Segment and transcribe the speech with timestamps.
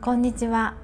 [0.00, 0.74] こんにちは。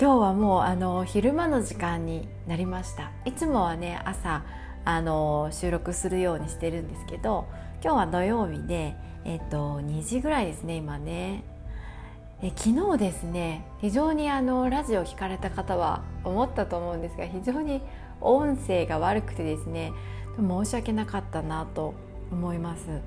[0.00, 3.10] 今日はもうあの昼間の時間になりました。
[3.24, 4.44] いつもはね朝
[4.84, 7.48] あの収録するようにしてるんですけど
[7.82, 8.94] 今日は土曜日で、
[9.24, 11.42] えっと、2時ぐらいですね今ね。
[12.42, 17.82] え昨日ですね非常にあのラジオを聞かれた方は思ったと思うんですが非常に
[18.20, 19.92] 音声が悪くてですね
[20.38, 21.94] 申し訳なかったなと
[22.30, 23.00] 思います。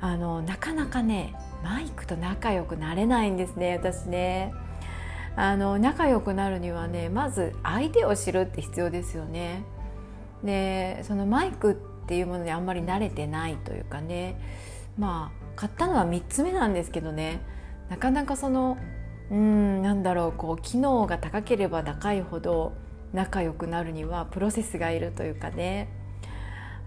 [0.00, 4.54] あのなかなかねマイクと仲良くなれないんですね私ね。
[5.36, 9.62] あの仲良くなるにはねまず相手を知るって必要ですよね。
[10.42, 11.74] でそのマイクっ
[12.06, 14.40] ていうものにあんまり慣れてないというかね。
[14.98, 17.40] まあ買ったのは3つ目なんですけどね。
[17.88, 18.78] なかなかその
[19.30, 22.72] うんなんだろうこう機能が高ければ高いほど
[23.12, 25.88] 仲良くなるにはプロセスがいるというかね。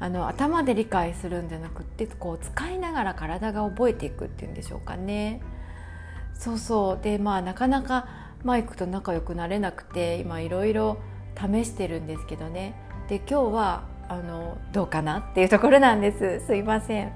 [0.02, 5.41] あの頭で理解するんじゃなくってこう使いながら体が覚えていくっていうんでしょうかね。
[6.33, 8.07] そうそうでまあなかなか
[8.44, 10.97] マイクと仲良くなれなくて今いろいろ
[11.38, 12.73] 試してるんですけどね
[13.09, 17.13] で今日はあのどうかなっていうところなんですすいません。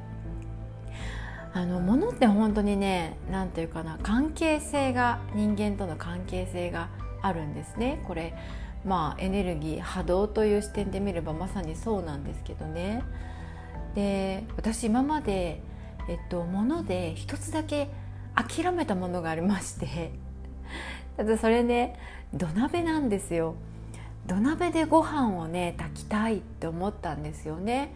[1.53, 6.89] あの物って本当にね何て言うかな関係性が人間との関係性が
[7.23, 8.36] あるんですねこれ
[8.86, 13.03] まあエネルギー波動という視点で見ればまさにそうなんですけどね。
[13.95, 15.61] で私今まで、
[16.08, 17.89] えっと、物で一つだけ
[18.36, 20.11] 諦めたものがありまして。
[21.17, 21.97] ただそれね
[22.33, 23.56] 土鍋なんですよ。
[24.28, 27.94] 土鍋でご飯をね炊きたいって思ったんですよね。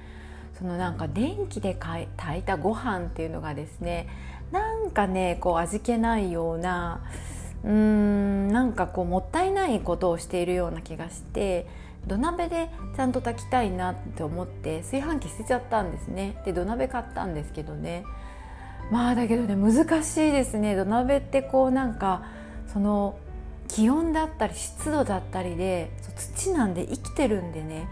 [0.58, 2.04] そのなんか電気で炊
[2.38, 4.08] いたご飯っていうのがですね
[4.52, 7.02] なんかねこう味気ないような
[7.64, 11.68] うーんなんかこうもったいないことをしているような気がして
[12.08, 16.42] 土鍋でちゃんと炊きたいなって思って炊飯器捨てちゃったんですね。
[16.46, 18.04] で土鍋買ったんですけどね。
[18.92, 20.76] まあだけどね難しいですね。
[20.76, 22.24] 土鍋ってこうなんか
[22.72, 23.18] その
[23.68, 27.88] 気温だったり湿度だったりで土なんで生きてるんでね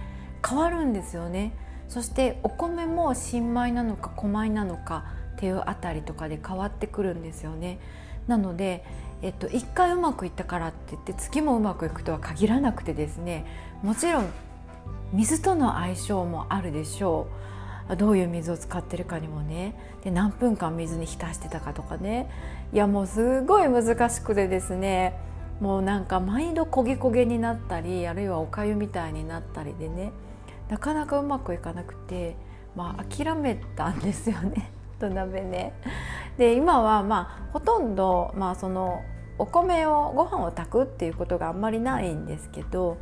[0.48, 1.54] 変わるんですよね。
[1.90, 5.06] そしてお米も新米なのか古米なのか
[5.36, 7.80] っていうあたりとかで変わってくるんですよね。
[8.28, 8.84] なので、
[9.22, 13.46] えっと、1回うまくいったからって言って次もうまくいくとは限らなくてですね
[13.82, 14.30] もちろん
[15.14, 17.28] 水との相性もあるでしょ
[17.90, 17.96] う。
[17.96, 19.74] どういう水を使ってるかにもね。
[20.04, 22.30] で何分間水に浸してたかとかね。
[22.74, 25.18] いやもうすごい難しくてですね。
[25.62, 30.12] もうなんか毎度焦げ焦げになったりあるいはおかゆみたいになったりでね。
[30.70, 32.36] なかなかうまくいかなくて、
[32.76, 34.70] まあ、諦めたんですよね。
[35.00, 35.74] 土鍋ね。
[36.38, 39.04] で今はまあほとんど、まあ、その
[39.40, 42.98] お米をご飯を炊くっていうことがあんまりないんですけど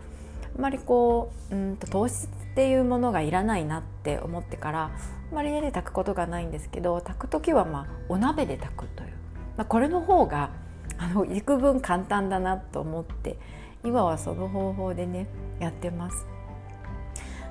[0.55, 4.91] あんまりこううんと糖質っていうものがいらないなって思ってから
[5.31, 9.09] あんまり家で炊くことがないんですけど炊く時はまあお鍋で炊くという、
[9.57, 10.51] まあ、これの方が
[10.97, 13.37] あの幾分簡単だなと思って
[13.83, 15.27] 今はその方法でね
[15.59, 16.25] やってます。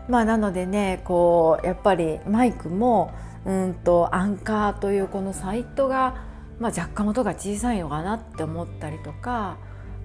[0.09, 6.25] まあ、なのでねこうやっぱりマイクもうんとアンカーというこのサイトが、
[6.59, 9.59] まあ、若干音が小さいのかなって思ったりとか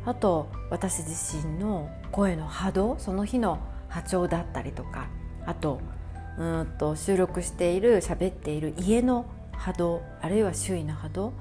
[0.05, 5.07] あと私自身の声の波動その日の波長だったりとか
[5.45, 5.79] あと
[6.37, 11.33] うんと収録している喋っている家の波動あるいは周囲の波動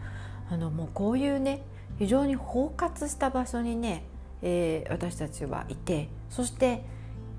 [0.50, 1.62] あのもうこういうね
[1.98, 4.04] 非常に包括した場所にね、
[4.42, 6.84] えー、私たちはいてそして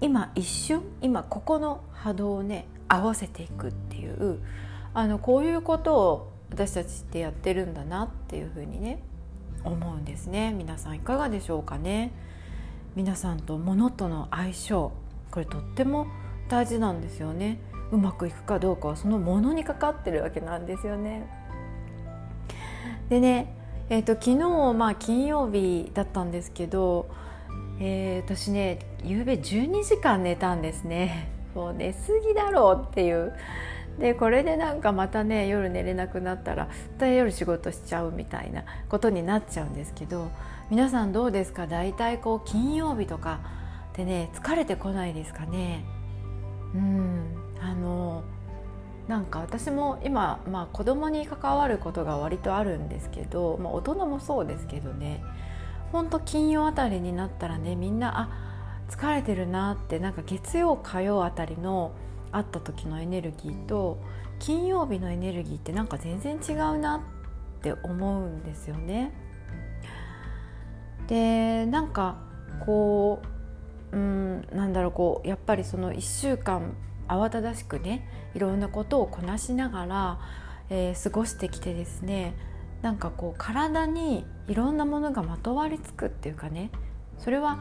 [0.02, 4.40] 今一瞬今ここの波動をね合わせていくっていう
[4.94, 9.02] あのこういうことを私たちってやってるんだなっていうふうにね
[9.64, 10.54] 思うんですね。
[10.54, 12.12] 皆さんいかがでしょうかね。
[12.96, 14.92] 皆さんと物との相性
[15.32, 16.08] これとっても
[16.50, 17.60] 大事なんですよね。
[17.92, 21.28] うまくいくかどうかはそのものにかかってるわけなんですよね。
[23.10, 23.56] でね
[23.92, 27.10] えーと、昨日、まあ、金曜日だったんですけど、
[27.80, 31.39] えー、私ね夕べ12時間寝たんですね。
[31.56, 33.34] もう寝すぎだろうっていう。
[33.98, 40.32] でこれでなんかまたね夜寝れなくなったらまた夜仕事しちゃうみたいなことになっちゃうんですけど
[40.70, 41.68] 皆さんどうですか？
[41.68, 43.42] 大体こう金曜日とか
[43.98, 45.84] でね疲れてこないですかね？
[46.74, 47.36] うん。
[47.62, 48.24] あの
[49.10, 55.24] なんか私も今、まあ、子供に関わることが割とあるんですけど、まあ、大人もそうですけどね。
[55.92, 58.30] ほんと金曜あたりになったらねみんなあ
[58.90, 61.94] 疲れてるなってなんか月曜火曜あたりの
[62.32, 64.00] 会った時のエネルギーと
[64.40, 69.12] 金曜日のエネルギーってなんか全然違うなって思うんですよね。
[71.08, 72.18] でなんか
[72.66, 73.22] こ
[73.92, 76.76] ううんなんだろうこうやっぱりその1週間
[77.08, 80.20] 慌ただしくねいろんなことをこなしながら、
[80.70, 82.36] えー、過ごしてきてですね
[82.84, 86.70] なんかこう体にいろんなものがまとわりつくっていうかね
[87.18, 87.60] それは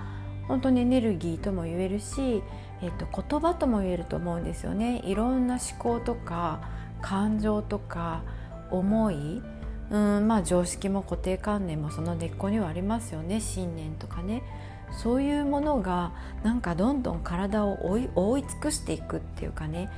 [0.48, 2.42] 本当にエネルギーとも言えるし、
[2.82, 5.02] えー、と言葉とも言えると思うんですよね。
[5.04, 6.60] いろんな思考とか
[7.02, 8.22] 感情とか
[8.70, 9.42] 思い
[9.90, 13.40] うんまあ常識も固定観念もその根っこにはありますよね。
[13.40, 14.42] 信念とかね。
[14.90, 16.12] そういうものが
[16.42, 19.90] なんかどんどん体を覆い覆い尽くしていくっていうかね。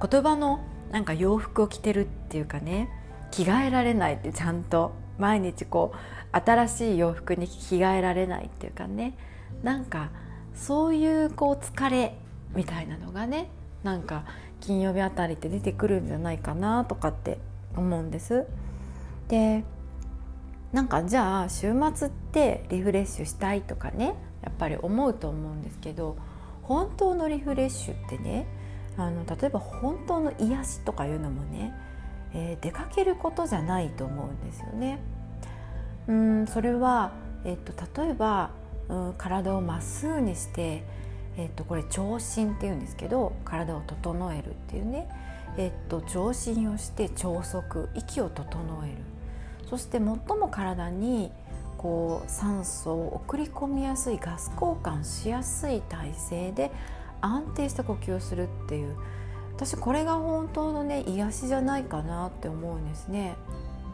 [0.00, 0.60] 言葉の
[0.90, 2.88] なんか洋服を着てるっていうかね。
[3.30, 9.14] 着替えられないってちゃんと毎日こう新しい洋服に着替えられないっていうかね。
[9.62, 10.10] なんか
[10.54, 12.16] そういうこう疲れ
[12.54, 13.50] みたいなのがね
[13.82, 14.24] なんか
[14.60, 17.38] 金曜日あたりって出てくるんじゃないかなとかって
[17.76, 18.44] 思うんです。
[19.28, 19.64] で
[20.72, 26.16] なんかじゃあ週末ってリフレッシュしたいとかねやっぱり思うと思うんですけど
[26.62, 28.46] 本当のリフレッシュってね
[28.98, 31.72] あの例えば本当の癒しとかいうのもね、
[32.34, 34.98] えー、出かけることじゃないと思うんですよね。
[36.08, 37.12] うんそれは、
[37.44, 38.50] えっと、例えば、
[39.18, 40.82] 体をまっすぐにして、
[41.36, 45.08] えっと、これ聴診っていうんですけど体を整えるっていうね、
[45.56, 48.96] えっと、聴診をして朝息息を整える。
[49.68, 51.30] そして最も体に
[51.76, 56.72] こう酸素を送り込みやすいガス交換しやすい体勢で
[57.20, 58.96] 安定した呼吸をするっていう。
[59.54, 63.36] 私これが本当のね癒しじゃないかなって思うんですね。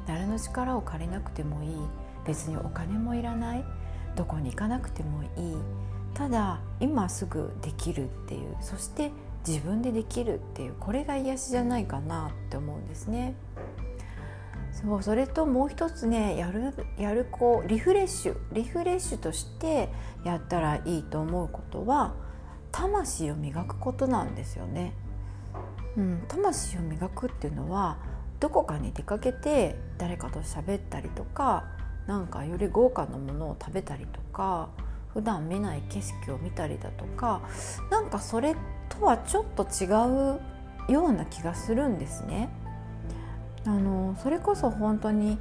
[0.06, 1.70] 誰の力を借りなくてもいい。
[2.26, 3.64] 別にお金もいらない。
[4.16, 5.56] どこに行かなくてもいい
[6.14, 9.10] ただ今すぐできるっていうそして
[9.46, 13.34] 自分でできるっていうこれが癒しじゃないかなって思うんですね。
[14.72, 19.88] そうそれともう一つねやるやるこうリフレッシュリフレッシュとして
[20.24, 22.14] やったらいいと思うことは
[22.72, 24.94] 魂を磨くことなんですよね。
[25.96, 27.98] うん、魂を磨くっていうのは
[28.40, 31.64] どこかに出かけて誰かと喋ったりとか
[32.06, 34.68] なんかより豪華なものを食べたりとか
[35.12, 37.40] 普段見ない景色を見たりだとか
[37.90, 38.56] なんかそれ
[38.88, 39.86] とはちょっと違
[40.36, 42.50] うような気がするんですね。
[43.66, 45.38] あのそれこそ本当に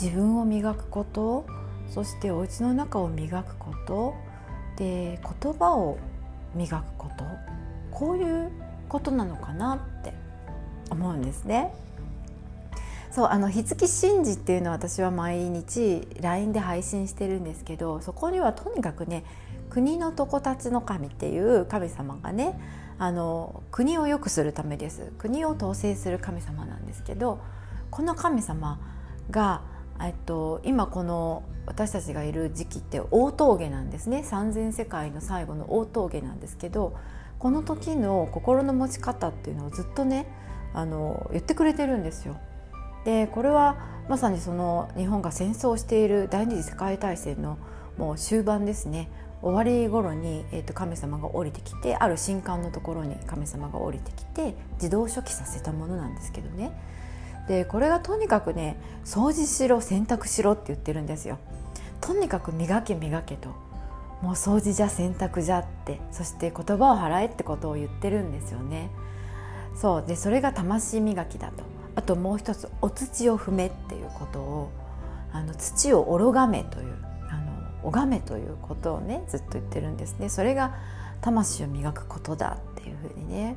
[0.00, 1.44] 自分を磨くこと
[1.88, 4.14] そしてお家の中を磨くこと
[4.76, 5.98] で言葉を
[6.54, 7.24] 磨くこと
[7.90, 8.52] こういう
[8.88, 10.14] ことなのかなって
[10.90, 11.74] 思うんですね。
[13.10, 19.24] そうあの日月神事っていうのは私は毎日 LINE で配信してるんですけどそこにはとにかくね
[19.70, 22.58] 国の床立の神っていう神様がね
[22.98, 27.40] あの国を良くするためです国を統制する神様なんですけど
[27.90, 28.80] この神様
[29.30, 29.62] が、
[30.00, 36.96] えっと、今この私たちがいる時期って大峠なんですね三千世界の最後の大峠なんですけど
[37.38, 40.26] この時の心の持ち方っていうのをずっとね
[40.74, 42.38] あの言ってくれてるんですよ。
[43.04, 43.76] でこれは
[44.08, 47.58] まさにその日本が戦争している第二次世界大戦の
[47.96, 49.10] もう終盤ですね。
[49.40, 56.72] 終わり頃に、えー、と神様が降りてきてある新館のところに神様が降りてきて自動書記させたものなんですけどね。
[57.46, 61.38] でこれがとにかくね掃除しろ洗濯しろって言ってるんですよ。
[62.00, 63.50] とにかく磨け磨けと。
[64.22, 68.90] もう掃除じゃ洗濯じゃってそして言葉を払えってことを言ってるんですよね。
[69.76, 70.04] そう。
[70.04, 71.77] でそれが魂磨きだと。
[71.98, 74.70] あともう一つお土を踏めっていうことを
[75.32, 76.96] あの土をおろがめという
[77.28, 77.38] あ
[77.82, 80.28] の拝めということをねずっと言ってるんですね。
[80.28, 80.76] それが
[81.22, 83.56] 魂を磨くことだっていうふうにね。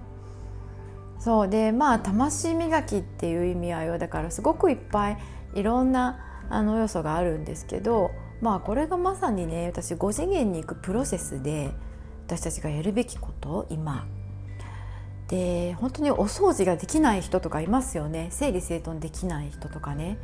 [1.20, 5.18] そうでまあ魂磨きっていう意味合いはだからすごくいっぱい
[5.54, 6.18] いろんな
[6.50, 8.10] あの要素があるんですけど
[8.42, 11.76] まあこれがまさにね私5次元に行くプロセスで
[12.26, 14.08] 私たちがやるべきこと今
[15.32, 18.28] で本当にお掃除ができない人とかいますよね。
[18.32, 20.18] 整理整頓できない人とかね。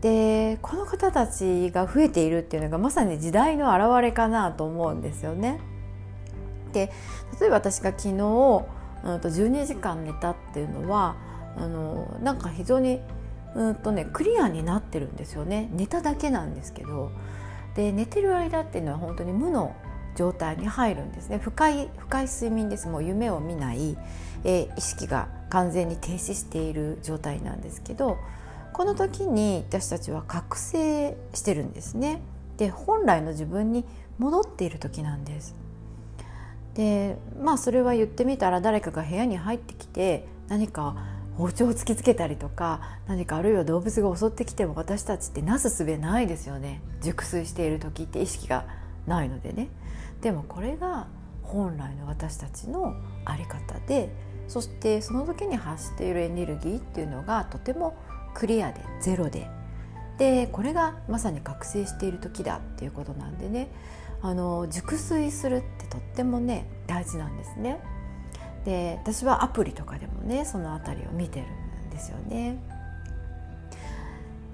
[0.00, 5.60] でこの方たちが増えているっていうのがまさに時代の表れかなと思うんですよね。
[6.72, 6.90] で
[7.38, 8.16] 例えば私が昨日、うん、
[9.20, 11.16] と12時間寝たっていうのは
[11.56, 13.00] あのなんか非常に
[13.54, 15.68] うんとねクリアになってるんですよね。
[15.70, 17.12] 寝ただけなんですけど。
[17.74, 19.74] で寝てる間っていうのは本当に無の
[20.14, 21.38] 状態に入るんですね。
[21.38, 22.88] 深い深い睡眠です。
[22.88, 23.96] もう夢を見ない、
[24.44, 28.18] えー、意識が完全に停止している状態なんですけど
[28.72, 32.20] この時に私たちは覚醒してるんですね。
[32.56, 33.84] で本来の自分に
[34.18, 35.54] 戻っている時なんです。
[36.74, 40.96] でまあそれは言ってみたら誰かが部屋に入ってきて何か
[41.36, 46.80] 包丁を突きつけたりとか何かあるいは動物が襲ってきても私たちってなすすべないですよね。
[47.00, 48.66] 熟睡している時って意識が
[49.06, 49.68] ないのでね。
[50.20, 51.06] でもこれが
[51.42, 52.94] 本来の私たちの
[53.26, 54.14] 在り方で
[54.48, 57.96] そしてその時に発しているエネルギーっていうのがとても
[58.34, 59.48] クリアでゼロで
[60.18, 63.68] でこれがまさに覚醒している時だっていうことなんでね
[64.22, 67.80] あの熟睡するってとってもね大事なんですね。
[68.64, 71.46] で私はアプリとかでもねその辺りを見てる
[71.88, 72.58] んですよね。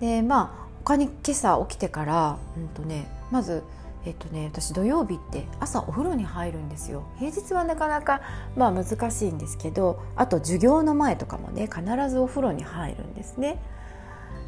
[0.01, 3.63] でまあ他に今朝起きてから、うんとね、まず
[4.07, 7.05] えっとね、私土曜日って朝お風呂に入るんですよ。
[7.19, 8.23] 平日はなかなか
[8.57, 13.59] まあ難しいんですけどあと授業の前とかもね必ずお風呂に入るんですね。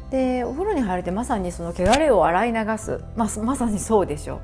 [0.09, 4.35] でお風呂に入るってまさにその汚れを洗い流す、まあ、まさにそうでしょ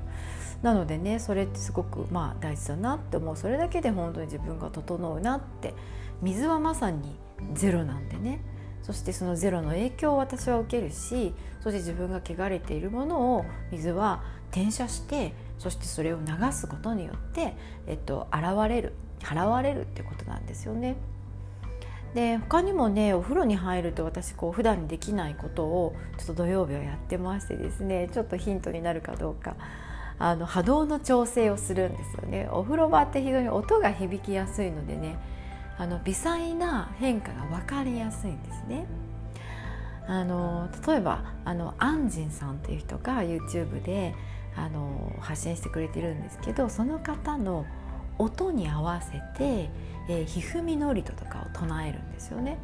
[0.62, 0.66] う。
[0.66, 3.36] なのでねそれってすごくまあ大事だなって思う。
[3.36, 5.74] それだけで本当に自分が整うなって。
[6.22, 7.16] 水はまさに
[7.54, 8.42] ゼロなんでね。
[8.84, 17.56] そしてそのゼロの影響を私は受けるしそして自分が汚れているものを水は転写してそしてそれを流すことによって、
[17.88, 20.96] えっと、現れる払われるってことなんですよね。
[22.13, 29.56] で他にもねお風呂に入ると私こう普段できないことをちょっと土曜日はやってましてですねちょっとヒントになるかどうか
[30.18, 35.20] あの波動の調整をするんですよねお風呂場って非常に音が響きやすいのでね
[35.77, 38.86] あの微細な変化が分かりやすいんですね。
[40.08, 44.15] あの例えばあのアンジンさんっていう人が YouTube で
[44.60, 47.66] あの発信してくれてるんですけどその方の
[48.18, 49.70] 音に合わせて、
[50.10, 52.58] えー、ひふみのりととかを唱えるんですよね。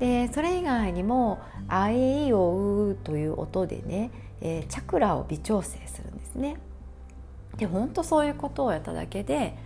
[0.00, 1.38] でそれ以外にも
[1.68, 6.56] 「あえいおう」という音でね、えー、チャクラを微調整するんですね。
[7.56, 9.56] で本当そういうことをやっただけで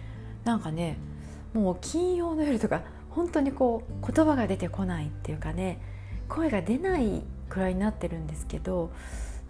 [0.44, 0.98] なんかね
[1.54, 5.80] もう金曜の夜とか本当にこう言葉が出てこないっていうかね
[6.28, 8.90] 声が出ないくらいになってるんですけど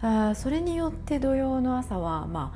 [0.01, 2.53] あそれによって土曜の朝は、ま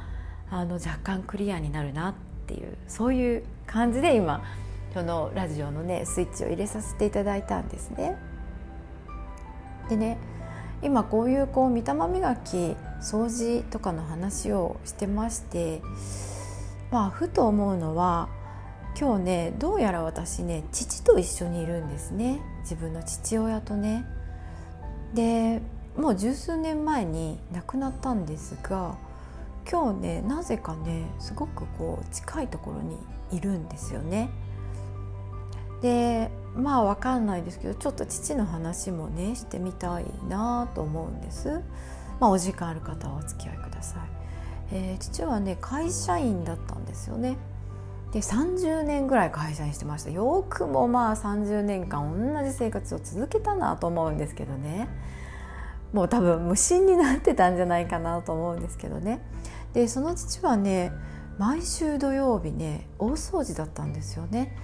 [0.50, 2.14] あ、あの若干クリアになるなっ
[2.48, 4.44] ていうそういう感じで今
[4.94, 8.16] そのラジオのねスイッチを入れさせていただいたんですね。
[9.90, 10.18] でね
[10.82, 15.82] 今こういうこう見たま磨き掃除とかの話をしてまして
[16.92, 18.30] まあふと思うのは
[19.00, 24.06] 今日ねどうやら私ね父と一緒にいるんですね自分の父親とね。
[25.14, 25.62] で
[25.98, 28.96] もう十数年前に亡くなったんですが
[29.70, 32.98] 今日ねなぜかねすごくこう近いところに
[33.32, 34.30] いるんですよね。
[35.82, 41.62] でまあわかんないですけどちょっと父の話もねしてみたいなと思うんです。
[42.20, 44.00] まあ、お時間ある方はお付き合いください。
[44.72, 47.38] えー、父はね会社員だったんですよね。
[48.12, 54.88] で30年ぐらい会社にしてましたよくもまあ30年間同じ生活を続けたなと思うんですけどね
[55.94, 59.22] もう多分無心になってたんじゃないかなと思うんですけどね。
[59.74, 60.92] でその父はね
[61.38, 64.58] 毎週土曜日ね大掃除だったんですよね。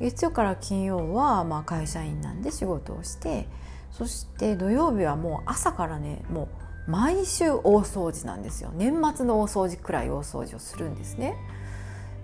[0.00, 3.48] 月曜から金曜はまあ会社員なんで仕事をして
[3.90, 6.48] そして土曜日はもう朝からねも
[6.88, 8.70] う毎週大掃除なんですよ。
[8.74, 11.34] 年末の大掃除くらい大掃除をするんですね。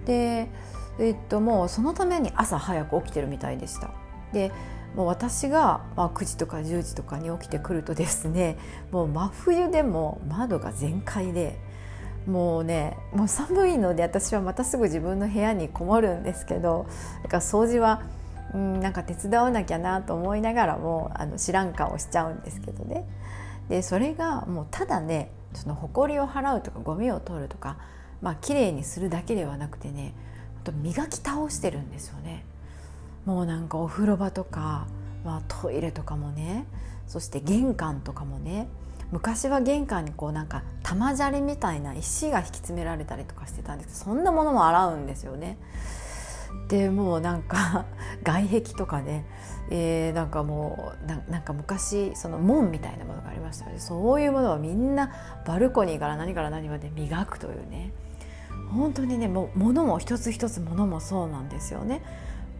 [0.04, 0.48] で
[0.98, 3.90] えっと、もうそのために朝早く起きてるみたいでした。
[4.32, 4.52] で
[4.94, 8.58] もう私が、まあ、9時とか10時とかに起きてくるとですね
[8.90, 11.58] もう真冬でも窓が全開で
[12.26, 16.86] もうねもう寒いので私はまたすぐ自分の部屋にこもるんですけど
[17.22, 18.02] だから掃除は
[18.54, 23.06] うんなんか手伝わなきゃなと思いながらもあの知らん顔しちゃうんですけどね。
[23.68, 27.78] でそれがもうただねその埃を払うとかゴミを取るとか
[28.20, 30.12] まあ綺麗にするだけではなくてね
[30.60, 32.44] あと磨き倒してるんですよね。
[33.30, 34.88] もうなんかお風呂場とか、
[35.24, 36.66] まあ、トイレとかもね
[37.06, 38.66] そして玄関とかもね
[39.12, 45.58] 昔は玄関にこうなんか玉砂利みたいな石が引き詰められたりとかしてたんですけどそんなものも洗うんですよね。
[46.66, 47.84] でもうなんか
[48.24, 49.24] 外壁とかね、
[49.70, 55.12] えー、なんかもうなんか昔その門みたいなものがありましたのでそういうものをみんな
[55.46, 57.92] バルコニーから何から何まで磨くというね
[58.72, 62.02] 本当にねもう物も一つ一つ物もそうなんですよね。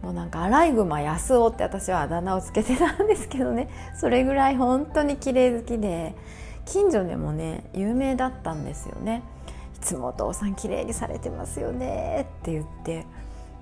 [0.01, 3.69] もうなんかアライグマ安男って私はあだ名をつけてたんですけどね。
[3.95, 6.15] それぐらい本当に綺麗好きで
[6.65, 9.21] 近所でもね有名だったんですよね。
[9.75, 13.05] いつもお父さん綺麗にされてますよね」って言って。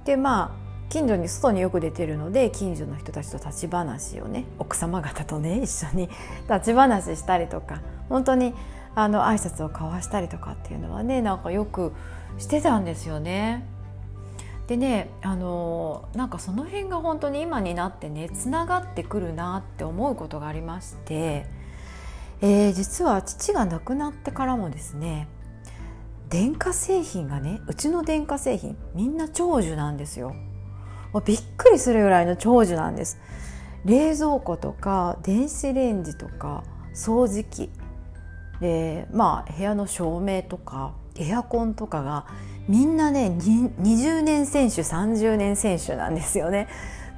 [0.05, 6.10] でまあ近所に外によく出てるので近所の人たちと立ち話をね奥様方とね 一緒に
[6.50, 8.55] 立ち話したりとか本当に
[8.96, 11.93] あの挨拶を交わしたりとかっていうのはねなんかよく
[12.38, 13.65] してたんですよね。
[14.69, 21.47] でねあのなんかその辺が本当に今になってねつながってくるなって思うことがありまして、
[22.41, 25.27] えー、実は父が亡くなってからもですね
[26.29, 30.35] 電化製品がねうちの電化製品みんな長寿なんですよ。
[31.13, 33.19] もうびっくりするぐらいの長寿なんです
[33.83, 37.71] 冷蔵庫とか電子レンジとか掃除機
[38.61, 42.27] でまあ部屋の照明とかエアコンとかが
[42.69, 46.67] みんなね20年選手30年選手なんですよね。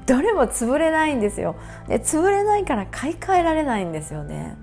[0.07, 1.57] どれも潰れないんですよ。
[1.89, 4.55] で潰れないから買い替えられないんですよね。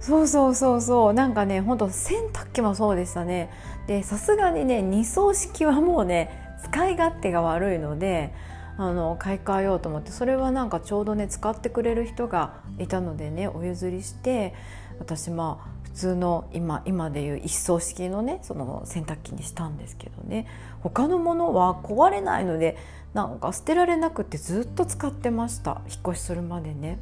[0.00, 1.14] そうそうそうそう。
[1.14, 3.50] なんかねほんと洗濯機もそうでしたね。
[3.86, 8.32] でさすがにね二層式はもうね使い勝手が悪いので
[8.78, 14.54] あの買い替えようと思ってそれはなんかちょうどね使ってくれる人がいたのでねお譲りして
[14.98, 20.46] 私まあ通の今今でいう一層式のねその洗濯機にしたんですけどね
[20.80, 22.76] 他のものは壊れないので
[23.14, 26.98] なんか捨てられなくてずっと使ってました引っ越しするまでね。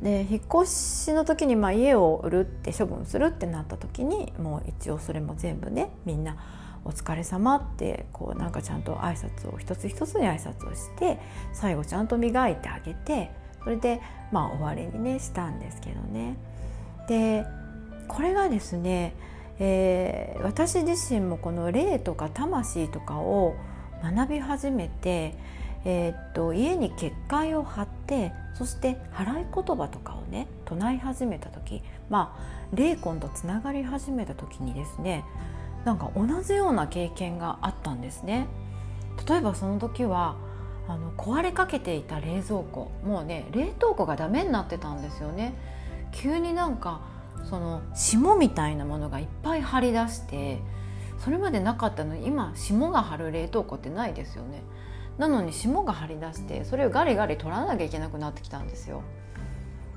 [0.00, 0.72] で引っ越
[1.06, 6.36] しの時にまあ家を売るって処分するってなった時にもう一応それも全部ねみんな
[6.84, 11.18] お疲れ様ってこうなんかちゃんと挨拶を一つ一つに挨拶をして
[11.54, 13.30] 最後ちゃんと磨いてあげて
[13.64, 16.36] それでまあ終わりにねしたんですけどね。
[17.08, 17.46] で
[18.08, 19.14] これがですね、
[19.58, 23.54] えー、私自身もこの霊とか魂とかを
[24.02, 25.34] 学び始めて、
[25.84, 35.24] えー、っと家に結界を張ってそして払い言葉とかをね唱え始めた時まあ霊魂とつながり始めた時にですね
[35.84, 38.48] なんか同じような経験があったんですね。
[39.28, 40.36] 例えばその時は
[40.88, 45.54] あの壊れかけていた冷蔵庫もうね冷凍庫がダメになってたんですよね。
[46.12, 47.00] 急になんか
[47.48, 50.58] その霜みたいなものがいっぱい張り出して
[51.18, 54.62] それまでなかったのに今霜が張る冷凍庫ってないですよね
[55.18, 59.02] なのに霜が張り出してそれをガリガリ取らなきゃいけなくなってきたんですよ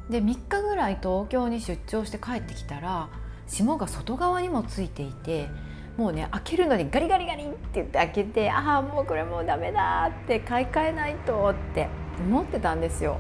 [0.10, 3.10] で3日ぐらい東京に出張して帰ってきたら
[3.48, 5.50] 霜が外側にもついていて
[5.98, 13.20] もうね開けるのにガリガリガリって言って開けてああもうこれもうダメだって買い替えないとって思ってたんですよ。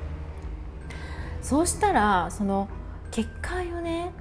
[1.42, 2.70] そうしたらその
[3.12, 4.12] 結界をね、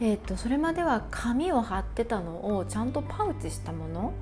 [0.00, 4.12] えーと、それまでは紙を貼ってたのをちゃんとパウチしたもの。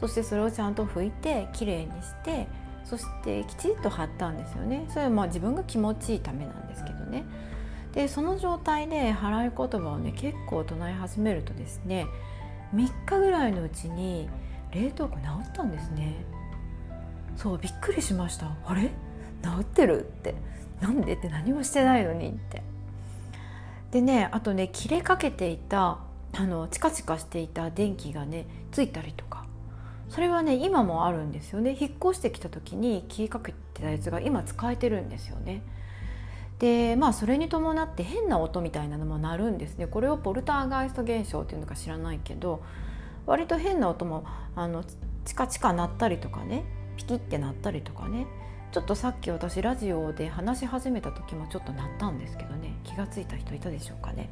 [0.00, 2.46] そしてそれをちゃんと拭いてきれいにして
[2.84, 4.86] そしてきちっと貼ったんですよね。
[4.88, 7.24] それはまあ自分が気持ちいいためなんですけどね。
[7.92, 12.06] でその状態で払い言葉をね結構唱え始めるとですね
[12.74, 14.28] 3日ぐらいのうちに
[14.72, 16.24] 冷凍庫治ったんですね。
[17.36, 18.52] そうびっくりしました。
[18.64, 18.90] あれ？
[19.42, 20.00] 治ってる？
[20.00, 20.34] って。
[20.80, 21.14] なんで？
[21.14, 22.62] って何もしてないのにって。
[23.90, 25.98] でねあとね切れかけていた
[26.34, 29.46] あのチカチカしていた電気がねついたりとか。
[30.08, 31.76] それはね今もあるんですよね。
[31.78, 35.62] 引っ越してきた時に切りかけてたやつが今使えてるんですよね。
[36.58, 39.86] でまあそれに伴って変な音みたいなのも鳴るんですね。
[39.86, 42.62] これをポルターガイスト現象っていうのか知らないけど
[43.26, 44.24] 割と変な音も
[44.56, 44.82] あの
[45.26, 46.64] チカチカ鳴ったりとかね
[46.96, 48.26] ピキって鳴ったりとかね。
[48.70, 54.30] ちょっとさっき私ラジオで話し始めた時もちょっと鳴ったんですけどね気が付いた人いたでしょうかね。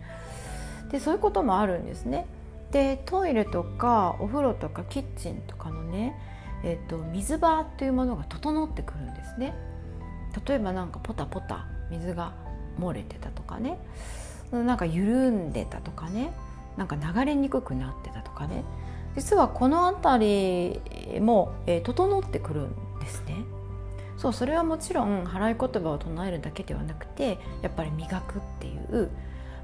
[0.91, 2.27] でそういうこともあるんですね。
[2.71, 6.15] でトイレとかお風呂とかキッチンとかのね、
[6.65, 9.55] えーと、水場というものが整ってくるんですね。
[10.47, 12.35] 例えばなんかポタポタ水が
[12.79, 13.79] 漏れてたとかね
[14.53, 16.33] なんか緩んでたとかね
[16.77, 18.65] なんか流れにくくなってたとかね
[19.15, 20.81] 実はこの辺
[21.15, 23.56] りも、えー、整ってくるんですね。
[24.17, 29.11] そうそれはもちろん払い言葉を唱えるだけではなくてやっぱり磨くっていう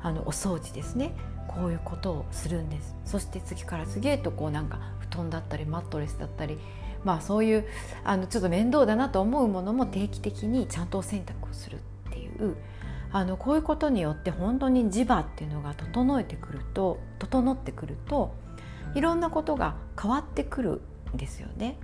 [0.02, 1.14] あのお掃除ですね
[1.48, 6.58] こういうことをするんですそして次から次へとこうなんか布団だったりマットレスだったり
[7.04, 7.66] まあそういう
[8.04, 11.76] あのちょっと面倒だなと思うものも定期的にちゃんと洗濯をする
[12.08, 12.56] っていう
[13.12, 18.34] あのこういうことによって本当に磁場っていうのが整えてくると整ってくると
[18.94, 20.80] いろんなことが変わってくる
[21.14, 21.76] んですよね。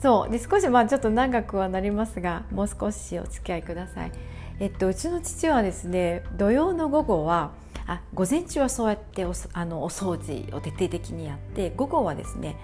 [0.00, 4.12] そうで少しまあちょっと長くはなりますがもう少しお付き合いください。
[4.58, 7.52] えっと、うちの父はですね土曜の午後は
[7.86, 12.56] あ午前中はそうやっておあのお掃除を徹底的にやって午後はですね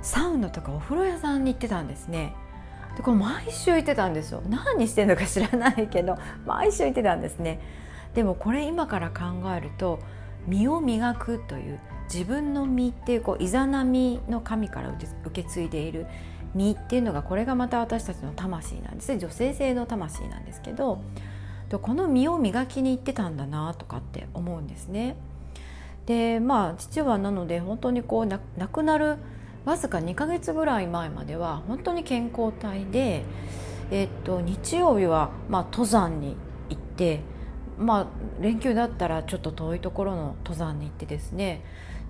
[0.00, 2.34] サウナとかお風呂屋さんに行ってたんですね。
[2.96, 7.60] でこれ毎週行ってたんですよ何してんのか知らないけど 毎週行ってたんですね
[8.14, 9.24] でもこれ今から考
[9.56, 10.00] えると
[10.46, 11.78] 身を磨くという
[12.12, 16.06] 自分の身っていうこうイザナミの神から受け継いでいる
[16.54, 21.02] 身っていうのがこれがまた私たちの魂なんです女性性の魂なんですけど
[21.70, 25.16] この身を磨きに行ってたんだなとかって思うんですね。
[26.06, 29.18] でまあ父はなので本当にこう亡くなる
[29.64, 33.24] わずか2ヶ月ぐらい前までは本当に健康体で、
[33.90, 36.36] えっと、日曜日はまあ登山に
[36.70, 37.20] 行って
[37.78, 38.06] まあ
[38.40, 41.62] 連休だったらちょっと遠いところの登山に行ってですね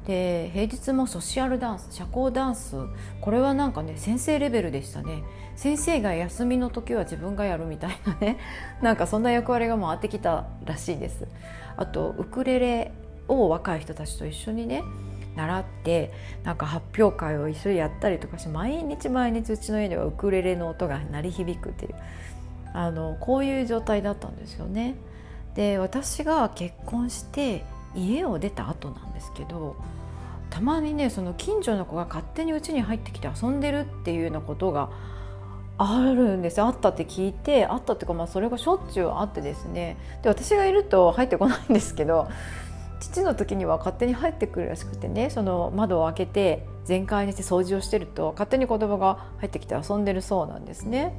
[0.07, 2.77] で平日もソシアルダンス社交ダンス。
[3.21, 5.23] これはなんかね先生レベルでしたね。
[5.57, 8.39] 先生が休みの時は自分がやるみたいなね。
[8.83, 11.27] なんかそんな役割が回ってきたらしいです。
[11.77, 12.93] あとウクレレ
[13.29, 14.83] を若い人たちと一緒にね
[15.37, 16.13] 習って
[16.45, 21.95] なんか発表会を一緒にやったりとかして毎日毎日うちの家ではウクレレの音が鳴り響くっていう。
[22.73, 24.95] あのこういう状態だったんですよね。
[25.55, 29.77] で私が結婚して家を出た後なんですけど
[30.51, 34.91] たまにねその近所の子が勝手に家に入ってきて遊んでるっていうようなことが
[35.79, 42.29] あるんですあったって聞いてあったっていうかまあそれがしょっちゅうあってですねで私がいると入ってこないんですけど
[43.01, 51.15] 父の時には勝手に入ってくるらしくてねその窓を開けて全開にして掃除をしてると勝手に子供が入ってきて遊んでるそうなんですね。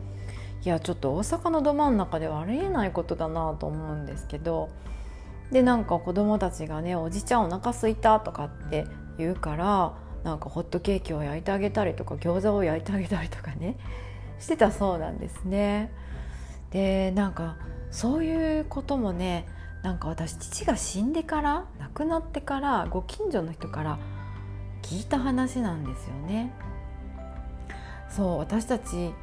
[0.63, 4.69] いやちょっと大阪のど真ん中ではありえないことだなと思うんですけど
[5.51, 8.87] でなんか子供たちがね「おじちゃんお腹すいた」とかって
[9.17, 13.77] 言うからなんかホットケーキを焼いてあげたりとか餃子を焼いてあげたりとかね
[14.39, 15.91] してたそうなんですね。
[16.71, 17.57] でなんか
[17.91, 19.45] そういうこともね
[19.83, 23.99] なんか私父が死んでから亡くなってからご近所の人から
[24.81, 26.53] 聞いた話なんですよね。
[28.09, 29.13] そう私たち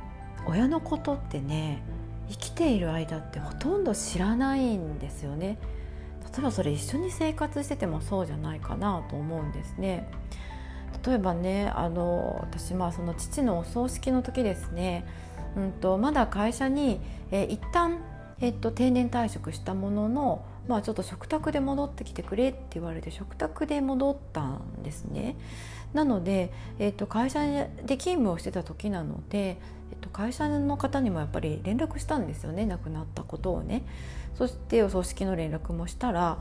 [0.46, 1.82] 親のことってね
[2.28, 5.58] 生きている間ってほとんど知らないんですよね。
[6.38, 10.08] 例えばそれ一緒に生活しててもそうじゃないかなと思うんですね。
[11.04, 15.04] 例えばねあの私まあその父のお葬式の時ですね、
[15.56, 17.00] うんと、まだ会社に、
[17.32, 17.98] え一旦
[18.40, 25.36] えっと、定年退職したものの、まあ、ちょっと食卓で戻ってきてくれって言われて食卓で戻ったんですね。
[25.92, 33.84] なので、えっと、会社で勤務をしてた時なので、えっと、会社の方にもやっぱり連絡したんですよね亡くなったことをね。
[34.34, 36.38] そしてお葬式の連絡もしたら、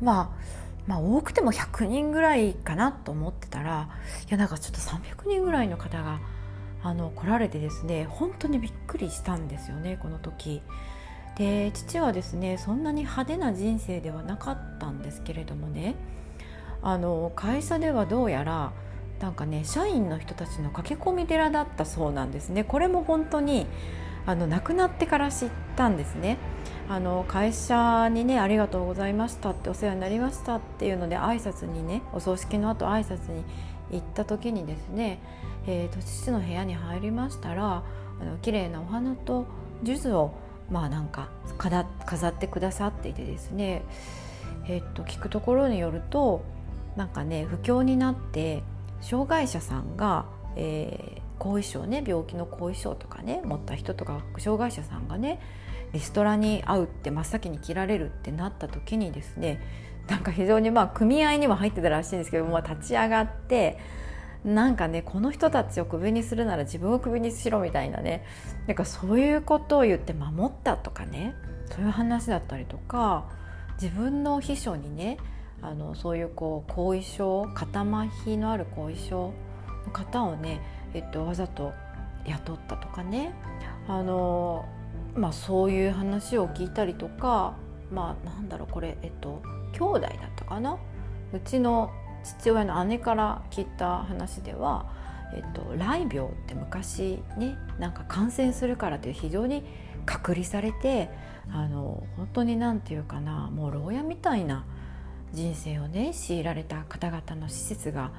[0.00, 3.88] まあ、まあ多くても100人ぐらいかなと思ってたら
[4.28, 6.20] いやなんかちょっと300人ぐらいの方が
[6.82, 10.62] あの来られてですね本当にびっくりしたんですよねこの時。
[11.36, 15.96] で父はですねそんなに派手な人生ではなかったんですけれどもね
[16.80, 18.72] あの会社ではどうやら
[19.24, 22.62] なんかね社員の人たちの駆け込み寺だったそうなんですね。
[22.62, 23.66] これも本当に
[24.26, 26.36] あの亡くなってから知ったんですね。
[26.90, 33.42] あの会社にね「ありがとうございました」って「お世話になりました」っていうので挨拶にねお葬式の後挨拶に
[33.92, 35.20] 行った時にですね、
[35.66, 37.82] えーと、父の部屋に入りましたら
[38.20, 39.46] あの綺麗なお花と
[39.82, 40.34] 数珠を
[40.70, 43.80] まあなんか飾ってくださっていてですね、
[44.68, 46.42] えっと聞くところによると
[46.94, 48.62] なんかね不況になって
[49.04, 50.24] 障害者さんが、
[50.56, 55.40] えー、後遺症ね病気の後遺症とかね持った人とか障害者さんがね
[55.92, 59.60] リストラに会うって真っ先に切られるってなった時にですね
[60.08, 63.78] なんか非常にまあ組合にも入ってたらしいんですけども立ち上がって
[64.42, 68.24] なんかねこの人たちをクビにするなら自分をクビにしろみたいなね
[68.66, 71.34] なんかそういうことを言って守ったとかね
[71.70, 73.26] そういう話だったりとか
[73.80, 75.18] 自分の秘書にね
[75.64, 79.32] あのそういうこう後遺症肩麻痺のある後遺症
[79.86, 80.60] の方をね、
[80.92, 81.72] えっと、わざと
[82.26, 83.32] 雇ったとかね。
[83.88, 84.66] あの、
[85.14, 87.54] まあ、そういう話を聞いたりとか
[87.90, 90.76] まあなんだろうこれえっと兄弟だったかな。
[91.32, 91.90] うちの
[92.22, 94.86] 父親の姉から聞いた話では、
[95.34, 99.64] えっと、雷病って昔ねなんか感染するからって非常に
[100.06, 101.10] 隔離されて
[101.50, 104.64] あの本当に何て言うかなもう牢屋みたいな
[105.34, 108.12] 人生をね強いられた方々の施設が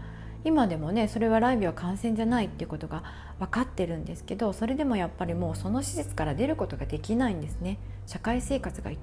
[0.44, 3.04] 今でもねそれは雷病は感染じゃないっていうことが
[3.40, 8.98] 分かってるんですけどそれでもやっぱりもうその施設から出ることができないんですね社会生活が営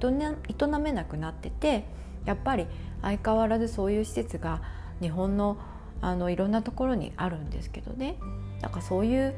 [0.78, 1.84] めなくなってて
[2.24, 2.66] やっぱり
[3.02, 4.62] 相変わらずそういう施設が
[5.00, 5.58] 日本の
[6.00, 8.16] あのいろんなところにあるんですけどね
[8.60, 9.34] なんかそういう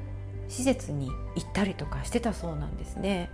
[0.49, 3.31] 施設に行ったりとかしてたそうなんですね。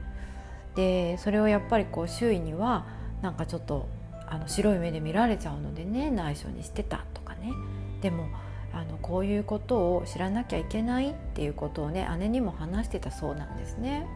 [0.77, 2.87] でそれをやっぱりこう周囲には
[3.23, 3.89] なんかちょっと
[4.31, 7.53] あの白い目で見られちゃうのでね内緒にしてたとかね。
[8.01, 8.29] でも
[8.73, 14.07] あのこういうことを知らなきゃいけないっていうことをね姉にも話してたそうなんですね。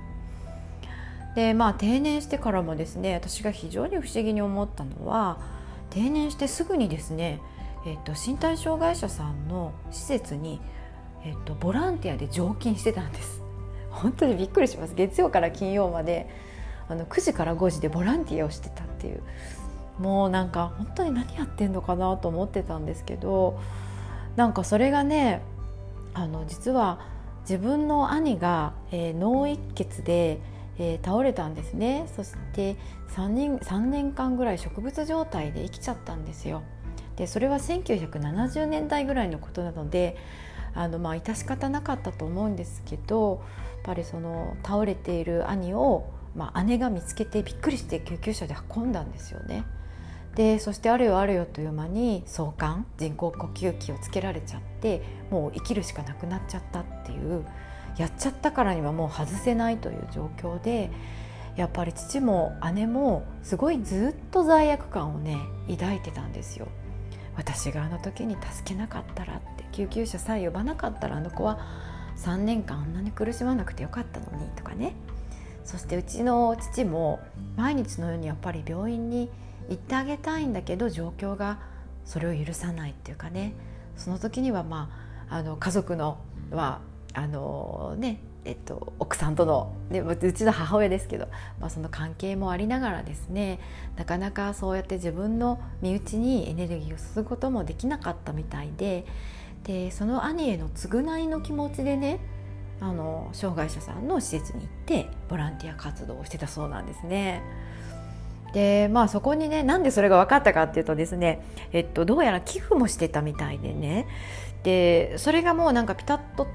[1.35, 5.39] でまあ定年してからもですね私が非常に不思議に思ったのは
[5.91, 7.41] 定年してすぐにですね、
[7.87, 10.61] えっと、身体障害者さんの施設に、
[11.25, 13.43] えっと、ボランティアで常勤してたんです。
[13.91, 14.95] 本当にびっくりします。
[14.95, 16.29] 月曜から金曜まで
[16.89, 19.23] あの9時から5時でボランティアをしてたっていう。
[19.99, 23.61] もうなんか本当に何やってんのかなと思ってたんですけど
[24.37, 25.43] なんかそれがね
[26.15, 27.01] あの実は
[27.43, 30.41] 自分の兄が、えー、脳一血で、
[30.79, 32.77] えー、倒れたんですねそして
[33.11, 36.63] 3年 ,3 年間ぐらい植物状態で生きちゃったんですよ。
[37.17, 40.17] でそれは1970年代ぐらいのことなので
[40.75, 43.43] あのまあ致し方なかったと思うんですけど
[43.77, 49.65] やっぱりその倒れている兄を、まあ、姉が見つけてびっくりして救急車で運んだんですよね。
[50.35, 57.45] でそしてあるよあるよという間に送還人工呼吸器をつけられちゃってもう生きるしかなくなっちゃったっていう
[57.97, 60.91] やっちゃったからにはもう外せないという状況で
[61.57, 65.39] やっぱり父も姉もすごいずっと罪悪感をね
[65.71, 66.67] 抱いてたんですよ。
[67.37, 71.59] 私があの時に助けなかったらって救急車さえ呼ばなかったらあの子は
[72.17, 74.95] 3年間あんなに苦しまなくてよかったのにとかね
[75.65, 77.21] そしてうちの父も
[77.57, 79.31] 毎日のようにやっぱり病院に
[79.69, 81.59] 行ってあげたいんだけど状況が
[82.05, 83.55] それを許さないっていうかね
[83.97, 84.91] その時にはま
[85.29, 86.19] ああの家族の
[86.51, 86.81] は
[87.15, 91.29] あのねえっと、奥さんとのでうちの母親ですけど、
[91.61, 93.59] まあ、その関係もありながらですね
[93.97, 99.07] なかなかそうやって自分の身内にエネルギーを注ぐこともできなかったみたいで
[99.65, 102.21] でその兄への償いの気持ちでね
[102.81, 107.43] あの障害者さんの施設に行ってボランティア活動をしてたそうなんですね。
[108.55, 114.07] でまあそこにねなんでそれが分かったかっていうとですね、えっと、どうやら寄付もしてたみたいでね
[114.63, 116.47] でそれがもうなんかピタッと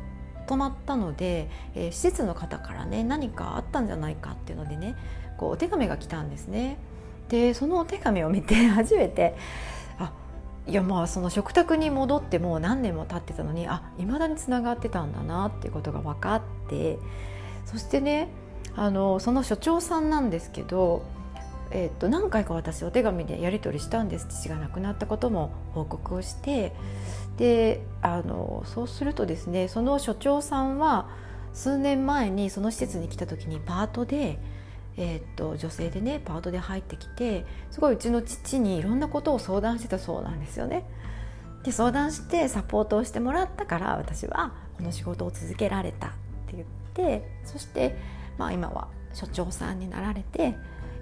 [0.48, 4.96] 止まったので、えー、施設の方からね何かあったんじゃないかっていうのでね
[5.38, 6.78] こうお手紙が来たんですね。
[7.28, 9.36] でそのお手紙を見て 初めて
[10.00, 10.14] あ
[10.66, 16.98] いやまあその食卓に戻ってもう何年も経ってたのにあ未だにつながってたんだなっていうことが分かって
[17.66, 18.30] そしてね
[18.76, 21.04] あのその所長さんなんですけど
[21.72, 26.74] えー、と何回か私お手紙でやり取りしたんです父が亡くなったことも報告をして
[27.38, 31.10] であのそうするとですねその所長さんは
[31.54, 34.40] 数年前にその施設に来た時にパートで、
[34.98, 40.86] えー、と女性でねパートで入ってきてすごいうちの父にいろんなことを相談してたそうなんですよね。
[41.64, 46.10] で相談してサポートをしてもらったから私はこの仕事を続けられたっ
[46.48, 47.98] て言ってそして、
[48.38, 50.56] まあ、今は所長さんになられて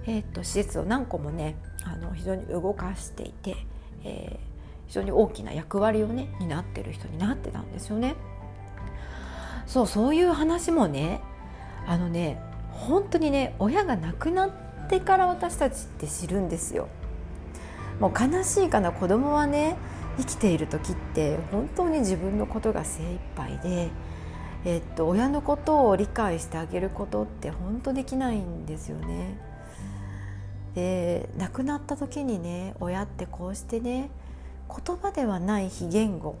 [0.08, 3.56] えーと、施設を何個もねあの非常に動かしていて、
[4.04, 8.16] えー、非常に大きな役割をね担ってる人になってたんですよね。
[9.66, 11.20] そうそういう話もね
[11.86, 12.40] あのね
[12.70, 14.50] 本当にね親が亡くなっ
[14.88, 16.88] てから私たちって知るんですよ。
[18.00, 19.76] もう悲しいかな子供はね
[20.16, 23.90] 生きている時って本当に自分のことが精一杯で、
[24.64, 29.47] えっと、親のことを理解してあげることって本当できないんですよね。
[30.78, 34.10] で亡くなった時にね親ってこうしてね
[34.68, 36.36] 言葉ではない非言語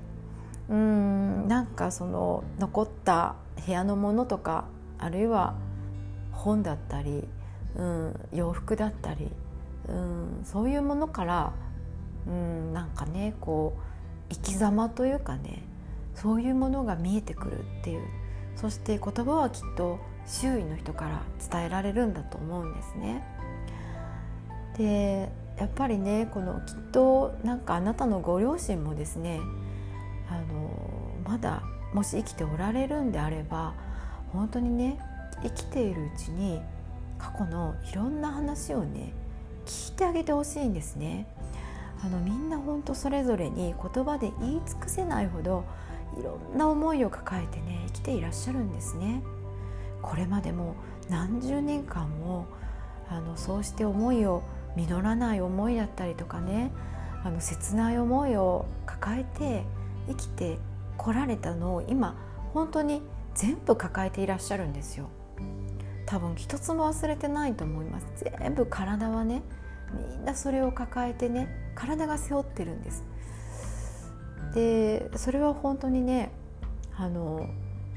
[0.68, 3.34] うーんなんかその残った
[3.66, 5.56] 部屋のものとかあるいは
[6.30, 7.24] 本だったり、
[7.74, 9.28] うん、洋服だったり、
[9.88, 11.52] うん、そういうものから、
[12.28, 13.76] うん、なんかねこ
[14.30, 15.64] う生き様というかね
[16.14, 18.06] そういうものが見えてくるっていう
[18.54, 19.98] そして言葉はきっと
[20.28, 23.37] 周囲の人から伝えられるんだと思うんですね。
[24.78, 29.40] でやっぱりねこのきっとなんかあなたのご両親もですね
[30.30, 30.70] あの
[31.28, 31.62] まだ
[31.92, 33.74] もし生きておられるんであれば
[34.32, 34.98] 本当にね
[35.42, 36.60] 生きているうちに
[37.18, 39.12] 過去のいろんな話をね
[39.66, 41.26] 聞いてあげてほしいんですね。
[42.00, 45.64] あのみんな本当それぞれに言葉で言い尽くせないほど
[46.16, 49.22] いろんな思いを抱えてね生きていらっしゃるんですね。
[50.00, 50.76] これまでも
[51.10, 52.46] 何十年間も
[53.10, 54.42] あのそうして思いを
[54.76, 56.70] 実らない思いだったりとかね
[57.24, 59.64] あの切ない思いを抱えて
[60.08, 60.58] 生きて
[60.96, 62.16] こられたのを今
[62.54, 63.02] 本当に
[63.34, 65.08] 全部抱えていらっしゃるんですよ。
[66.06, 68.06] 多分一つも忘れてないと思います。
[68.40, 69.42] 全部体はね
[69.92, 73.04] みんなそれを抱えてね体が背負ってるんです。
[74.54, 76.32] でそれは本当にね
[76.96, 77.46] あの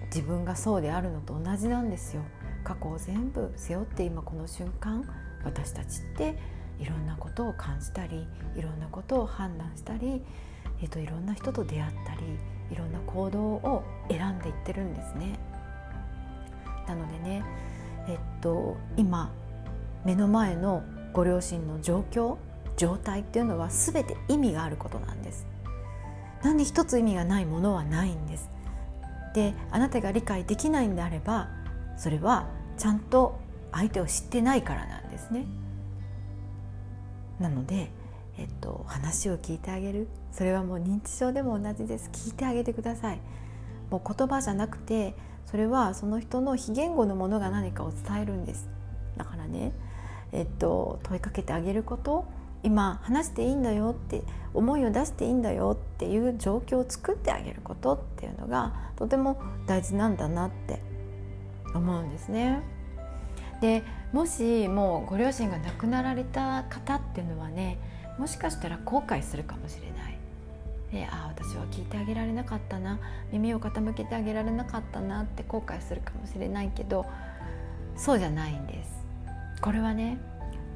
[0.07, 2.23] 自分がそうであるのと同じなんですよ。
[2.63, 5.03] 過去を全部背負って今この瞬間
[5.43, 6.38] 私たちって
[6.82, 10.22] いろんなことを感じたりいろんなことを判断したり、
[10.82, 12.22] えーと、いろんな人と出会ったり
[12.72, 15.39] いろんな行動を選んでいってるんですね。
[16.88, 17.44] なのでね、
[18.08, 19.32] えっと、今
[20.04, 22.38] 目の前のご両親の状況
[22.78, 25.46] 状態っていうのは全て意味があることなんです。
[26.44, 28.50] 何一つ意味がないものはないんです。
[29.36, 31.50] であなたが理解できないんであれば
[31.96, 33.39] それはちゃんと
[33.72, 35.46] 相手を知ってないからなんですね。
[37.41, 37.91] なので、
[38.38, 40.08] えっと、話を聞いてあげる。
[40.32, 42.10] それはもう認知症でも同じです。
[42.13, 43.19] 聞いてあげてください。
[43.89, 48.69] もう言葉じゃなくてそれはその人の非言語のものが何かを伝えるんです。
[49.17, 49.73] だからね、
[50.32, 52.25] えっと、問いかけてあげること。
[52.63, 54.21] 今話していいんだよって
[54.54, 60.80] 思いを出していいんだよっていう状況を作ってあげることっていうのがとても大事なんだなって
[61.73, 62.62] 思うんですね。
[63.62, 67.78] でもしもうご両親が亡くなられた方っていうのはね
[68.17, 70.17] もしかしたら後悔するかもしれない。
[70.91, 73.00] でああ私は聞いてあげられなかったな
[73.32, 77.06] 耳を傾けてあげられなかったなって後悔するかもしれないけど
[77.95, 79.02] そうじゃないんです。
[79.62, 80.17] これはね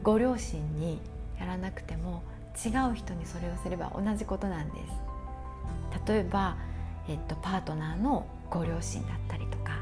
[0.03, 1.01] ご両親に
[1.39, 2.21] やらなくても
[2.55, 6.57] 違う人にそれをすれば同じことなんです例えば、
[7.09, 9.79] えっと、パートナーのご両親だったりとか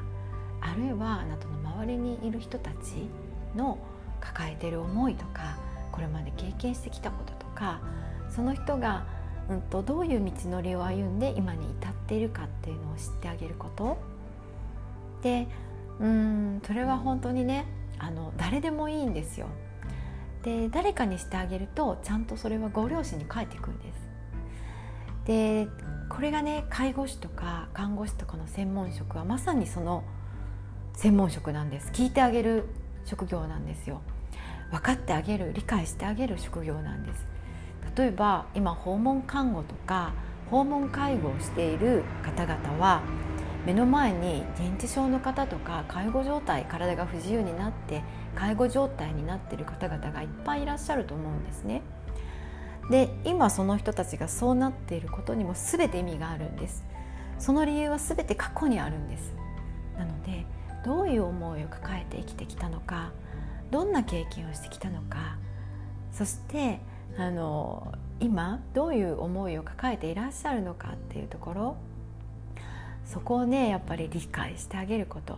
[0.61, 3.09] あるいはあなたの周りにいる人たち
[3.55, 3.77] の
[4.21, 5.57] 抱えてる思いとか
[5.91, 7.81] これまで経験してきたこととか
[8.29, 9.05] その人が、
[9.49, 13.97] うんと、どういう道のりを歩んで今に至っているかっていうのを知ってあげること。
[15.21, 15.47] で
[15.99, 17.65] うんそれは本当にね
[17.99, 19.47] あの誰でもいいんですよ。
[20.41, 24.07] で誰かにしてあげるとちゃんとそれはご両親に返ってくるんです。
[25.25, 25.67] で
[26.09, 30.03] これがね介護士とか看護師とかの専門職はまさにその
[30.93, 32.65] 専門職なんです聞いてあげる
[33.05, 34.01] 職業なんですよ
[34.71, 37.27] 分かってあげる理解してあげる職業なんです
[37.95, 40.13] 例えば今訪問看護とか
[40.49, 43.01] 訪問介護をしている方々は
[43.65, 48.03] 目の前に認知症の方とか介護状態体が不自由になって
[48.35, 51.81] 介護状態になっている方々がいっぱいいらっしゃると思うんですね。
[52.89, 56.83] で今その人たちがそうなっていることにも全て意味があるんです。
[57.39, 59.33] その理由は全て過去にあるんです。
[59.97, 60.45] なので
[60.83, 63.11] どういう思いを抱えて生きてきたのか
[63.71, 65.37] どんな経験をしてきたのか
[66.11, 66.79] そして
[67.17, 71.77] あの今どういう思いを抱えていらっしゃるのかっていうところ
[73.05, 75.37] そこをねやっぱり理解してあげること。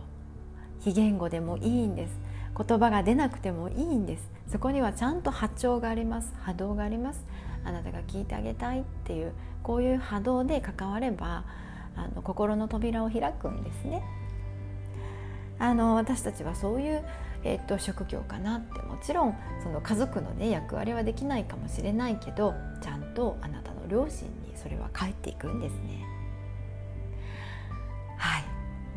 [0.80, 2.18] 非言語でもいいんです。
[2.56, 4.30] 言葉が出なくてもいいんです。
[4.46, 6.32] そこにはちゃんと波長があります。
[6.40, 7.26] 波動があります。
[7.64, 9.32] あなたが聞いてあげたいっていう
[9.62, 11.44] こういう波動で関われば
[11.96, 14.02] あの心の扉を開くんですね。
[15.58, 17.02] あの私たちはそういう、
[17.44, 26.04] えー、っと職業かなってもちろんその家族の、ね、役割はできないかもしれないけどちゃんとあなたの両親にそれは返っていくんですね。
[28.18, 28.44] はい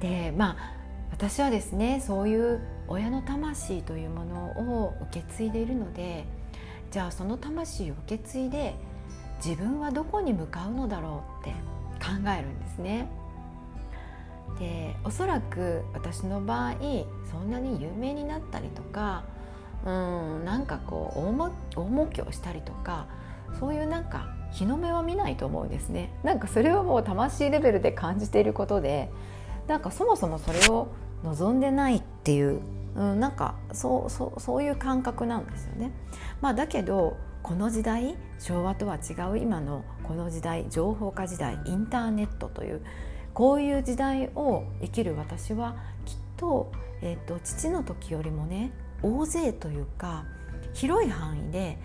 [0.01, 0.79] でまあ
[1.11, 6.25] 私はですねそういう親の魂というものを受け継いでいるので
[6.91, 8.75] じゃあその魂を受け継いで
[9.43, 11.51] 自分はどこに向かうのだろうって
[11.99, 13.07] 考えるんですね。
[14.59, 16.73] でおそらく私の場合
[17.31, 19.23] そんなに有名になったりとか
[19.85, 23.07] うんなんかこう大も大儲けをしたりとか
[23.59, 29.09] そういうなんか日の目は見ないと思うんですねなんかそれはもう魂レベルで感じていることで
[29.67, 30.89] なんかそもそもそれを
[31.23, 32.59] 望んでないっていう、
[32.95, 35.91] うん、なんかそうそうそういう感覚なんですよね。
[36.41, 42.81] まあ、だけどこの時代昭和とは違う今のこの時代情報化時代インターネットという
[43.33, 50.25] こういう時代を生きる私はきっと,、えーと父の時よりもね大勢というか
[50.73, 51.77] 広い範囲で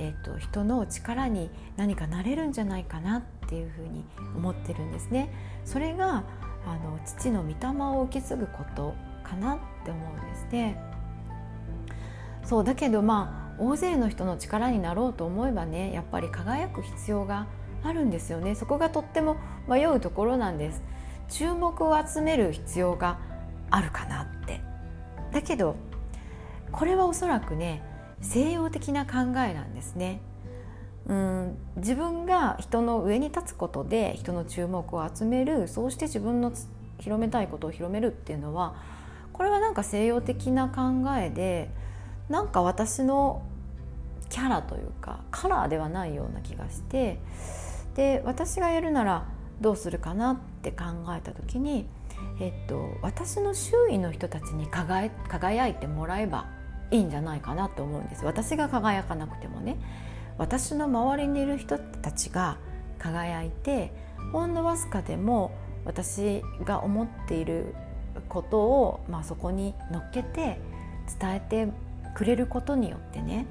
[0.00, 4.04] えーと、人の力に何かなれるんじゃないかなっていうふうに
[4.36, 5.28] 思ってるんですね。
[5.64, 6.22] それが
[6.64, 10.80] あの父の御霊を受け継ぐことかなって思うんですね。
[12.44, 17.48] そうだけどまあ大勢の人の力になろうと思えばねやっぱり輝く必要が
[17.82, 18.54] あるんですよね。
[18.54, 19.36] そこがとっても
[19.68, 20.82] 迷うところなんです。
[21.28, 23.18] 注目を集める必要が
[23.70, 24.60] あるかなって。
[25.32, 25.76] だけど
[26.72, 27.82] これはおそらくね
[28.20, 30.20] 西洋的な考えなんですね。
[31.06, 36.52] うん自分が人の上に立つことで人の注目を集めるそうして自分の
[36.98, 38.76] 広めたいことを広めるっていうのは
[39.32, 41.70] これはなんか西洋的な考えで
[42.28, 43.42] なんか私の
[44.28, 47.18] キャラというかカラーではないような気がして
[47.98, 49.26] で私がやるなら
[49.60, 50.84] どうするかなって考
[51.16, 51.84] えた時に、
[52.38, 56.46] えっと、私の周囲の人たちに輝いてもらえば
[56.92, 58.24] いいんじゃないかなと思うんです。
[58.24, 59.76] 私が輝かなくてもね。
[60.38, 62.58] 私の周りにいる人たちが
[63.00, 63.92] 輝いて
[64.32, 65.50] ほんのわずかでも
[65.84, 67.74] 私が思っている
[68.28, 70.60] ことを、まあ、そこに乗っけて
[71.20, 71.68] 伝えて
[72.14, 73.46] くれることによってね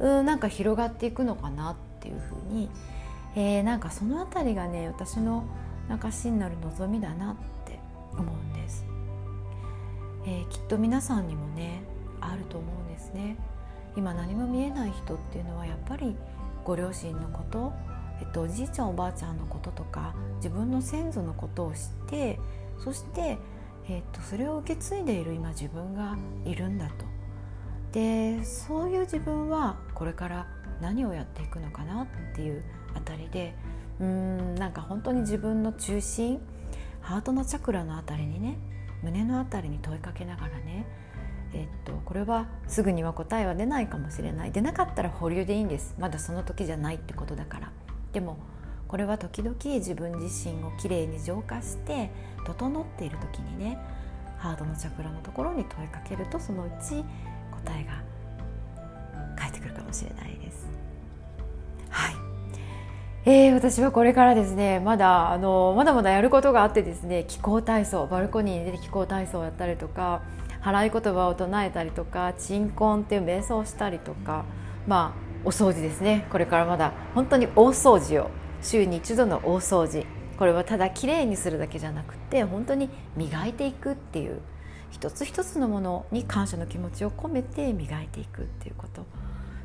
[0.00, 2.68] うんなんか広がっていくのかなっていうふうに、
[3.34, 5.44] えー、なんかその辺りがね私の
[5.88, 7.78] なんか真なる望みだなって
[8.12, 8.86] 思うんです、
[10.24, 11.82] えー、きっと皆さんにもね
[12.20, 13.36] あると思うんですね。
[13.96, 16.16] 今何も見えない人っていうのはやっぱり
[16.64, 17.72] ご両親のこと、
[18.20, 22.40] えっと、おじいちゃんおばあちゃんのこととか自分の先祖のことを知って
[22.82, 23.38] そして、
[23.88, 27.04] えっと、それを受け継いでいる今自分がいるんだと。
[27.92, 30.48] でそういう自分はこれから
[30.80, 32.64] 何をやっていくのかなっていう
[32.94, 33.54] あたりで
[34.00, 36.40] うーんなんか本当に自分の中心
[37.00, 38.58] ハートのチャクラのあたりにね
[39.02, 40.86] 胸のあたりに問いかけながらね
[41.54, 44.50] えっと、これはすぐには答えは出ないかもしれない。
[44.50, 45.94] 出なかったら保留でいいんです。
[46.00, 47.72] まだその時じゃないってことだから。
[48.12, 48.38] でも
[48.88, 52.10] これは時々自分自身をきれいに浄化して
[52.44, 53.78] 整っている時にね
[54.38, 57.04] ハートのチャクラのところに問いかけるとそのうち
[57.64, 58.02] 答えが
[59.36, 60.63] 返ってくるかもしれないです。
[63.26, 70.22] えー、私はこれからですねまだあのまだまだやることがあってですね気候体操バルコニーに出て気候体操をやったりとか
[70.62, 74.44] 払い言葉を唱えたりとか鎮魂っていう瞑想をしたりとか
[74.86, 76.26] まあお掃除ですね。
[76.30, 78.30] これからまだ本当に大掃除を
[78.62, 80.06] 週に一度の大掃除。
[80.38, 84.40] これはただきれいにするだけじゃなくて本当に磨いていくっていう
[84.90, 89.06] 一つ一つのものに感謝の気持ちを込めて磨いていくっていうこと。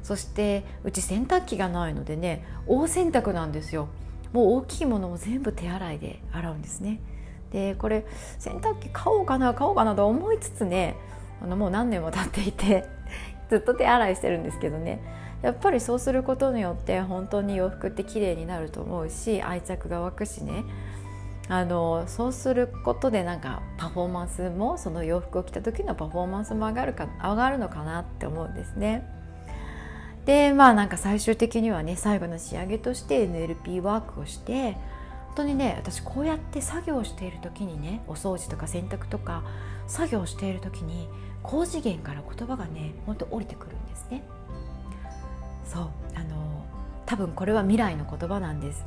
[0.10, 3.90] そしてうち洗濯機がないのでね大洗濯なんですよ。
[4.34, 7.00] もう大きいものも全部手洗いで洗うんですね。
[7.52, 8.08] でこれ
[8.40, 10.96] 洗濯機買おうかな買おうかなと思いつつね
[11.44, 12.88] あのもう何年も経っていて
[13.52, 15.00] ずっと手洗いしてるんですけどね。
[15.44, 20.64] やっぱりそうすることによって本当に洋服って綺麗になると思うし愛着が湧くしね。
[21.50, 29.19] あのそうすることでなんかパフォーマンスもその洋服を着た時のパフォーマンスも上がるか上がるのかなって思うんですね。
[30.30, 34.74] でまあなんか最終的にはね最後の仕上げとして NLP ワークをして
[35.26, 39.44] 本当にね私こうやって作業している時にねお掃除とか洗濯とか
[39.88, 41.10] 作業している時に
[41.42, 44.24] 高次元から言葉がねほんと降りてくるんですね。
[45.66, 46.64] そうあの
[47.08, 48.86] 多分これは未来の言葉なんです。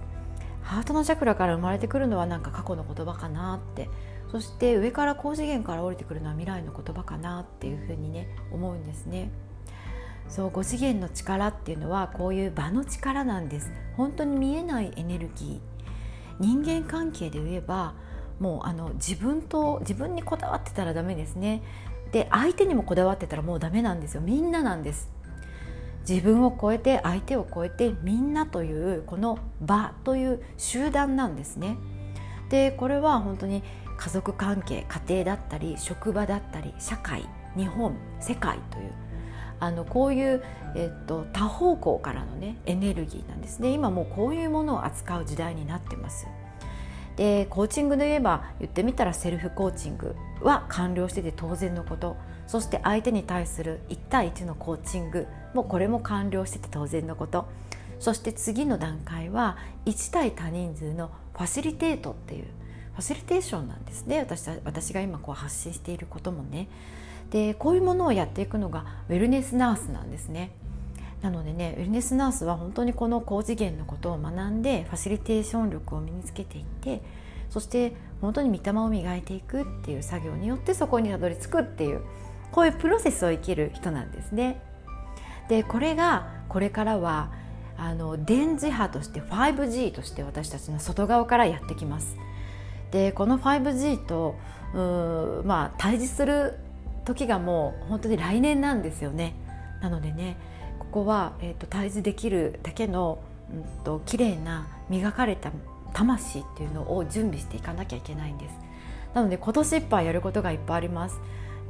[0.63, 3.89] ハートのチャクラから生まれてくるのはなんか過去の言葉かなって。
[4.31, 9.33] そして上から高次元から降りてくるのは未来の言葉かなっていうふうにね思うんですね。
[10.33, 13.71] そう5次元の力っていうのはこういう場の力なんです。
[13.99, 16.41] 本当に見えないエネルギー。
[16.41, 17.93] 人間関係で言えば
[18.41, 21.63] もうあの自分と自分にこだわってたらダメですね。
[22.13, 24.23] で相手にもこだわってたらもうダメなんですよ。
[24.23, 25.11] みんななんです。
[26.09, 31.77] 自分を超えて相手を超えてみんなというこの場という集団なんですね。
[32.49, 33.63] でこれは本当に
[33.99, 39.12] 家族関係家庭だったり職場だったり社会日本世界という
[39.63, 40.43] あのこういう、
[40.75, 43.69] えっと、多方向からのねエネルギーなんですね。
[43.69, 46.27] 今もうこういうものを扱う時代になってます。
[47.15, 52.17] でコーチングで言えば言ってみたらセルフコーチングは完了してて当然のこと。
[52.49, 57.47] そして相手に対する1対1のコーチングもこれも完了してて当然のこと。
[58.01, 62.47] そして次の段階は1対多人数のファシリテートっていう
[62.95, 64.19] ファシリテーションなんですね。
[64.19, 66.67] 私私が今こう発信していることもね。
[67.33, 70.53] でこういうものをやっていくのがウェルネスナースなんですね
[71.23, 77.03] なのでねウェルネスナースは本当にこの高次元のことを学んでファシリテーション力を身につけていって
[77.49, 82.03] そして本当に御霊を磨いていくっていう作業によってそこにたどり着くっていう
[82.51, 84.61] こういうプロセスを生きる人なんですね。
[85.49, 87.33] でこれがこれからは
[87.79, 92.17] あの電磁波として 5G として私たちの外側からやってきます。
[92.91, 94.37] でこの 5G と
[94.75, 96.59] うまあ対峙する
[97.05, 99.35] 時がもう本当に来年なんですよね。
[99.81, 100.37] なのでね
[100.79, 103.19] ここは、えーと、対峙できるだけの、
[103.51, 105.51] うんと、綺麗な磨かれた
[105.95, 108.55] 魂っていうのを準備していかなきゃいけないんです。
[109.15, 111.21] なので今年いっぱいやることがいっぱいあります。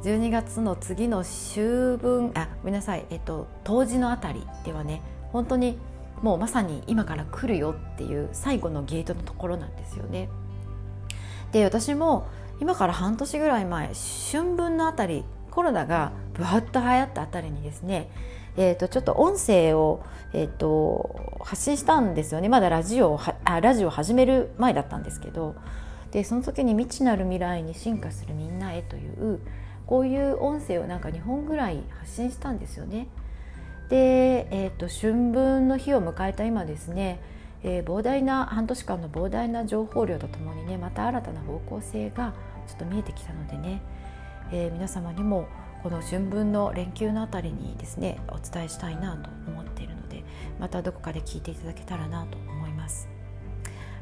[0.03, 1.61] 12月の次の秋
[2.01, 5.01] 分あごめんなさい、えっと、冬至のあたりではね
[5.33, 5.79] 本当に
[6.23, 10.29] もうまさに今から来るよっていう最後のゲートのところなんですよね。
[11.53, 12.27] で私も
[12.61, 13.91] 今から半年ぐらい前
[14.31, 18.11] 春分のあたりコロナがぶわっと流行ったあたりにですね
[18.57, 25.55] えー、とちょっと音声を、えーと、発信したんですよねまだラジオあラジオ始める前だったんですけど
[26.11, 29.41] でその時に「未知なる未来に進化するみんなへ」という
[29.87, 33.09] こういう音声をなんか2本ぐらい発信したんですよね。
[33.89, 37.21] で、えーと春分の日を迎えた今ですね
[37.65, 42.35] えー、膨大な半年間の膨大な情報量とともにねまた新たな方向性が
[42.67, 43.83] ちょっと見えてきたのでね、
[44.53, 45.47] えー、皆様にも
[45.83, 50.23] この春分の連休のあたりにですねお伝えしたいなと思っているので
[50.61, 53.09] またどこかで聞いていただけたらなと思います。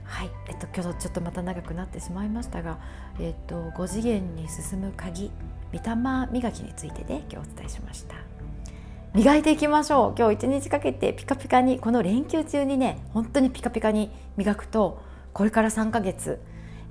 [0.04, 2.80] はい、えっと、今日ちょっとまた長くなってしまいましたが、
[3.20, 5.30] えっと、5次元に進む鍵
[5.72, 8.16] 御霊磨きについてで今日お伝えしました
[9.12, 10.14] 磨いていきましょう。
[10.16, 15.02] 今日一日かけてピカピカにこの連休中にね本当にピカピカに磨くと
[15.32, 16.40] これから3ヶ月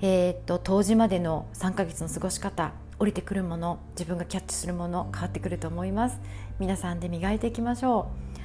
[0.02, 6.20] えー、っと冬至までの3ヶ月の過ごし方降りてくるもの自分がキャッチするもの変わってくると思います。
[6.60, 8.40] 皆さんで磨いていきましょう。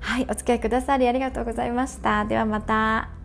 [0.00, 2.24] はいお付き合いくださりありがとうございました。
[2.24, 3.17] ではまた。